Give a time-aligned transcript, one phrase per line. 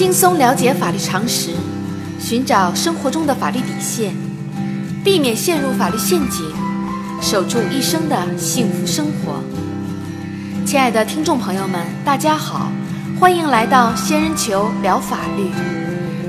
[0.00, 1.50] 轻松了解法律常识，
[2.18, 4.16] 寻找生活中的法律底线，
[5.04, 6.50] 避免陷入法律陷阱，
[7.20, 9.42] 守住一生的幸福生活。
[10.64, 12.72] 亲爱的听众朋友们，大家好，
[13.20, 15.50] 欢迎来到仙人球聊法律。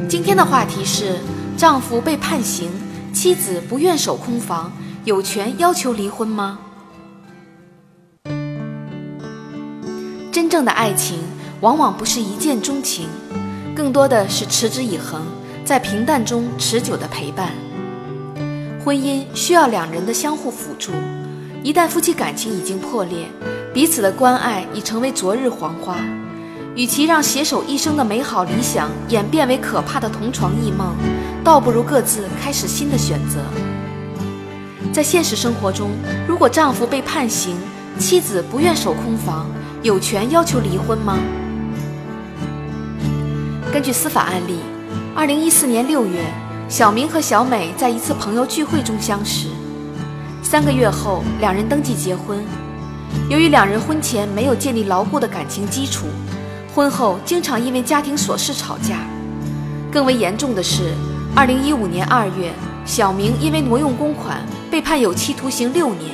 [0.09, 1.17] 今天的话题是：
[1.55, 2.69] 丈夫被判刑，
[3.13, 4.69] 妻子不愿守空房，
[5.05, 6.59] 有权要求离婚吗？
[10.29, 11.19] 真正的爱情
[11.61, 13.07] 往往不是一见钟情。
[13.75, 15.21] 更多的是持之以恒，
[15.63, 17.51] 在平淡中持久的陪伴。
[18.83, 20.91] 婚姻需要两人的相互辅助，
[21.63, 23.27] 一旦夫妻感情已经破裂，
[23.73, 25.95] 彼此的关爱已成为昨日黄花，
[26.75, 30.95] 与其让携手一生的美好理想演变为可怕的同床异梦，
[31.43, 33.37] 倒不如各自开始新的选择。
[34.91, 35.91] 在现实生活中，
[36.27, 37.55] 如果丈夫被判刑，
[37.97, 39.47] 妻子不愿守空房，
[39.83, 41.17] 有权要求离婚吗？
[43.71, 44.59] 根据司法案例，
[45.15, 46.25] 二零一四年六月，
[46.67, 49.47] 小明和小美在一次朋友聚会中相识。
[50.43, 52.43] 三个月后，两人登记结婚。
[53.29, 56.07] 由于两人婚前没有建立牢固的感情基础，
[56.75, 58.97] 婚后经常因为家庭琐事吵架。
[59.89, 60.93] 更为严重的是，
[61.33, 62.51] 二零一五年二月，
[62.85, 66.11] 小明因为挪用公款被判有期徒刑六年。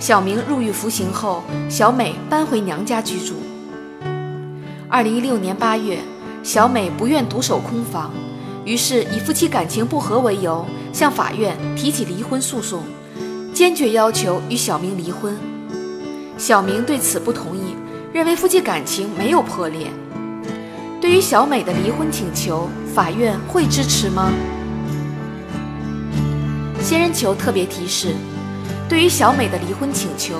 [0.00, 3.36] 小明入狱服刑后，小美搬回娘家居住。
[4.88, 6.00] 二零一六年八月。
[6.42, 8.10] 小美不愿独守空房，
[8.64, 12.82] 于是以夫妻感情不和为由，向法院提起离婚诉讼，
[13.54, 15.36] 坚决要求与小明离婚。
[16.36, 17.76] 小明对此不同意，
[18.12, 19.86] 认为夫妻感情没有破裂。
[21.00, 24.32] 对于小美的离婚请求，法院会支持吗？
[26.80, 28.16] 仙人球特别提示：
[28.88, 30.34] 对于小美的离婚请求，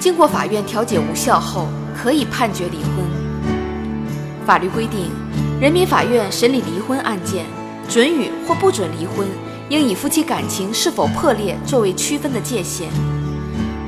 [0.00, 3.31] 经过法院调解无效后，可以判决离婚。
[4.46, 5.10] 法律规定，
[5.60, 7.44] 人民法院审理离婚案件，
[7.88, 9.26] 准予或不准离婚，
[9.68, 12.88] 应以夫妻感情是否破裂作为区分的界限。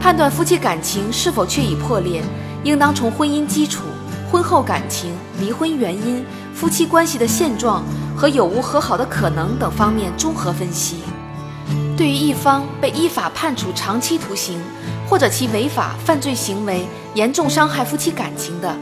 [0.00, 2.22] 判断夫妻感情是否确已破裂，
[2.62, 3.84] 应当从婚姻基础、
[4.30, 7.82] 婚后感情、离婚原因、夫妻关系的现状
[8.16, 10.98] 和有无和好的可能等方面综合分析。
[11.96, 14.60] 对于一方被依法判处长期徒刑，
[15.08, 18.76] 或者其违法犯罪行为严重伤害夫妻感情的，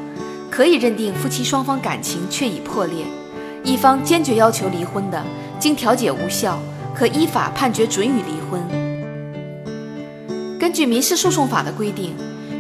[0.53, 3.07] 可以认定夫妻双方感情确已破裂，
[3.65, 5.25] 一方坚决要求离婚的，
[5.59, 6.59] 经调解无效，
[6.95, 8.61] 可依法判决准予离婚。
[10.61, 12.15] 根据民事诉讼法的规定，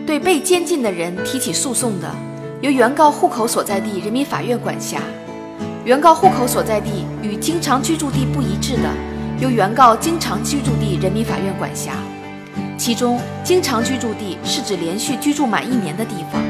[0.07, 2.11] 对被监禁的人提起诉讼的，
[2.63, 4.97] 由原告户口所在地人民法院管辖；
[5.85, 8.89] 原告户口所在地与经常居住地不一致的，
[9.39, 11.93] 由原告经常居住地人民法院管辖。
[12.79, 16.43] 其中，经常居住地是指连续居住满一年的地方。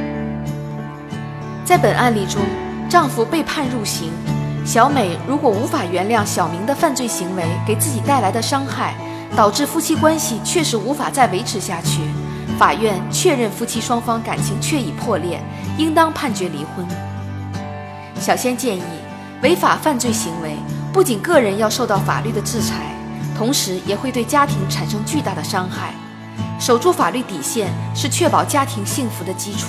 [1.65, 2.43] 在本案例中，
[2.89, 4.11] 丈夫被判入刑，
[4.65, 8.95] 小美如果无法原谅小明的犯罪行为给自己带来的伤害，
[9.37, 12.01] 导致夫妻关系确实无法再维持下去，
[12.59, 15.41] 法院确认夫妻双方感情确已破裂，
[15.79, 16.85] 应当判决离婚。
[18.21, 18.83] 小仙建议，
[19.41, 20.57] 违法犯罪行为
[20.93, 22.75] 不仅个人要受到法律的制裁，
[23.39, 25.95] 同时也会对家庭产生巨大的伤害，
[26.59, 29.69] 守住法律底线是确保家庭幸福的基础。